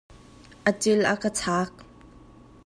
[0.69, 1.73] A cil a ka chak.